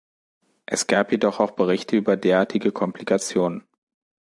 [0.65, 3.67] Es gab jedoch auch Berichte über derartige Komplikationen.